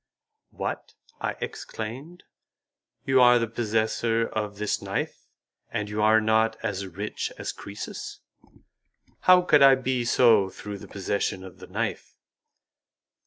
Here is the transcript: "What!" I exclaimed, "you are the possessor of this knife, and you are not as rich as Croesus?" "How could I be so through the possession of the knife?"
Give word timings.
"What!" 0.49 0.95
I 1.19 1.35
exclaimed, 1.41 2.23
"you 3.05 3.21
are 3.21 3.37
the 3.37 3.47
possessor 3.47 4.25
of 4.27 4.57
this 4.57 4.81
knife, 4.81 5.27
and 5.69 5.89
you 5.89 6.01
are 6.01 6.19
not 6.19 6.57
as 6.63 6.87
rich 6.87 7.31
as 7.37 7.51
Croesus?" 7.51 8.19
"How 9.29 9.43
could 9.43 9.61
I 9.61 9.75
be 9.75 10.03
so 10.03 10.49
through 10.49 10.79
the 10.79 10.87
possession 10.87 11.43
of 11.43 11.59
the 11.59 11.67
knife?" 11.67 12.15